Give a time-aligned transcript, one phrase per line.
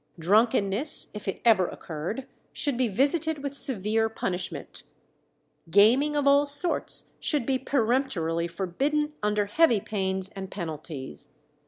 [0.17, 4.81] Drunkenness, if it ever occurred, should be visited with severe punishment;
[5.69, 11.35] gaming of all sorts should be peremptorily forbidden under heavy pains and penalties.